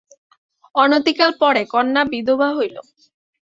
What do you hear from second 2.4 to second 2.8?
হইল।